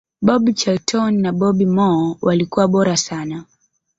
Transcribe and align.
bobby 0.27 0.51
charlton 0.53 1.21
na 1.21 1.31
bobby 1.31 1.65
moore 1.65 2.17
walikuwa 2.21 2.67
bora 2.67 2.97
sana 2.97 3.45